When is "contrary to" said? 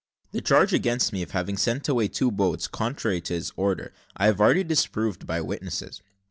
2.67-3.35